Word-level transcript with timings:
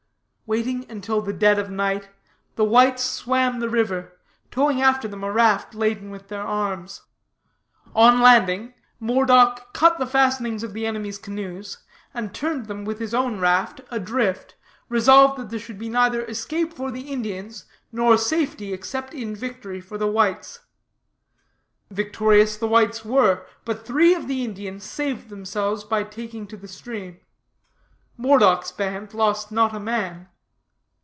Waiting 0.51 0.85
until 0.91 1.21
dead 1.21 1.57
of 1.59 1.69
night, 1.71 2.09
the 2.57 2.65
whites 2.65 3.03
swam 3.03 3.61
the 3.61 3.69
river, 3.69 4.17
towing 4.51 4.81
after 4.81 5.07
them 5.07 5.23
a 5.23 5.31
raft 5.31 5.73
laden 5.73 6.09
with 6.11 6.27
their 6.27 6.43
arms. 6.43 7.03
On 7.95 8.19
landing, 8.19 8.73
Moredock 8.99 9.71
cut 9.73 9.97
the 9.97 10.05
fastenings 10.05 10.61
of 10.61 10.73
the 10.73 10.85
enemy's 10.85 11.17
canoes, 11.17 11.77
and 12.13 12.35
turned 12.35 12.65
them, 12.65 12.83
with 12.83 12.99
his 12.99 13.13
own 13.13 13.39
raft, 13.39 13.79
adrift; 13.91 14.55
resolved 14.89 15.39
that 15.39 15.51
there 15.51 15.59
should 15.59 15.79
be 15.79 15.87
neither 15.87 16.25
escape 16.25 16.73
for 16.73 16.91
the 16.91 17.09
Indians, 17.13 17.63
nor 17.93 18.17
safety, 18.17 18.73
except 18.73 19.13
in 19.13 19.33
victory, 19.33 19.79
for 19.79 19.97
the 19.97 20.05
whites. 20.07 20.59
Victorious 21.91 22.57
the 22.57 22.67
whites 22.67 23.05
were; 23.05 23.45
but 23.63 23.85
three 23.85 24.13
of 24.13 24.27
the 24.27 24.43
Indians 24.43 24.83
saved 24.83 25.29
themselves 25.29 25.85
by 25.85 26.03
taking 26.03 26.45
to 26.47 26.57
the 26.57 26.67
stream. 26.67 27.21
Moredock's 28.17 28.73
band 28.73 29.13
lost 29.13 29.53
not 29.53 29.73
a 29.73 29.79
man. 29.79 30.27